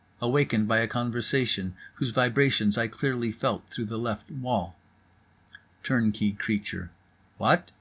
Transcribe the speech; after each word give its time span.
Awakened 0.22 0.68
by 0.68 0.78
a 0.78 0.86
conversation 0.86 1.74
whose 1.94 2.10
vibrations 2.10 2.78
I 2.78 2.86
clearly 2.86 3.32
felt 3.32 3.64
through 3.70 3.86
the 3.86 3.98
left 3.98 4.30
wall: 4.30 4.76
Turnkey 5.82 6.30
creature: 6.34 6.92
"What?" 7.38 7.72